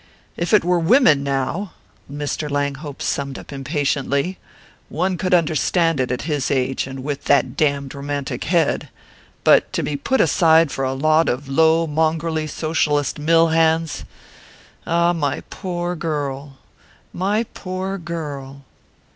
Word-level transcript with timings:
If 0.35 0.51
it 0.51 0.63
were 0.63 0.79
women, 0.79 1.21
now," 1.21 1.73
Mr. 2.11 2.49
Langhope 2.49 3.03
summed 3.03 3.37
up 3.37 3.53
impatiently, 3.53 4.39
"one 4.89 5.15
could 5.15 5.31
understand 5.35 5.99
it, 5.99 6.11
at 6.11 6.23
his 6.23 6.49
age, 6.49 6.87
and 6.87 7.03
with 7.03 7.25
that 7.25 7.55
damned 7.55 7.93
romantic 7.93 8.45
head 8.45 8.89
but 9.43 9.71
to 9.73 9.83
be 9.83 9.95
put 9.95 10.19
aside 10.19 10.71
for 10.71 10.83
a 10.83 10.95
lot 10.95 11.29
of 11.29 11.47
low 11.47 11.85
mongrelly 11.85 12.47
socialist 12.47 13.19
mill 13.19 13.49
hands 13.49 14.03
ah, 14.87 15.13
my 15.13 15.41
poor 15.51 15.95
girl 15.95 16.57
my 17.13 17.43
poor 17.53 17.99
girl!" 17.99 18.63